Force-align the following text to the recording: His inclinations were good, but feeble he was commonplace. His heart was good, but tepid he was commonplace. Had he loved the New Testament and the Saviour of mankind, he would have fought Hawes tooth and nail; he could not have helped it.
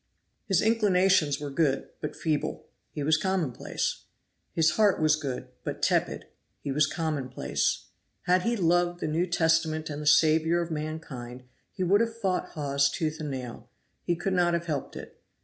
His 0.47 0.63
inclinations 0.63 1.39
were 1.39 1.51
good, 1.51 1.87
but 1.99 2.15
feeble 2.15 2.65
he 2.89 3.03
was 3.03 3.17
commonplace. 3.17 4.05
His 4.51 4.71
heart 4.71 4.99
was 4.99 5.15
good, 5.15 5.49
but 5.63 5.83
tepid 5.83 6.25
he 6.59 6.71
was 6.71 6.87
commonplace. 6.87 7.85
Had 8.23 8.41
he 8.41 8.57
loved 8.57 8.99
the 8.99 9.07
New 9.07 9.27
Testament 9.27 9.91
and 9.91 10.01
the 10.01 10.07
Saviour 10.07 10.59
of 10.59 10.71
mankind, 10.71 11.43
he 11.71 11.83
would 11.83 12.01
have 12.01 12.17
fought 12.17 12.49
Hawes 12.53 12.89
tooth 12.89 13.19
and 13.19 13.29
nail; 13.29 13.69
he 14.01 14.15
could 14.15 14.33
not 14.33 14.55
have 14.55 14.65
helped 14.65 14.95
it. 14.95 15.21